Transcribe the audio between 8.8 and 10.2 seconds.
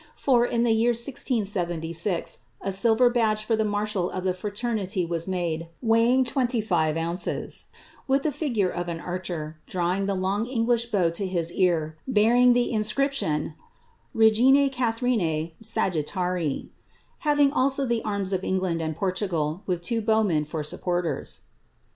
an archer, (hav ing the